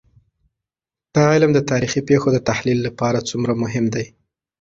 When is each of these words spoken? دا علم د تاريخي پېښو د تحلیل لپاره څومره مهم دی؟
دا 1.15 1.23
علم 1.33 1.51
د 1.55 1.59
تاريخي 1.71 2.01
پېښو 2.09 2.29
د 2.33 2.37
تحلیل 2.49 2.79
لپاره 2.87 3.25
څومره 3.29 3.53
مهم 3.63 3.85
دی؟ 3.95 4.05